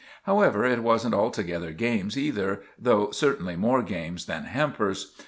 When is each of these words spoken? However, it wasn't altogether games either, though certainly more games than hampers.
However, 0.23 0.65
it 0.65 0.81
wasn't 0.81 1.13
altogether 1.13 1.73
games 1.73 2.17
either, 2.17 2.63
though 2.75 3.11
certainly 3.11 3.55
more 3.55 3.83
games 3.83 4.25
than 4.25 4.45
hampers. 4.45 5.13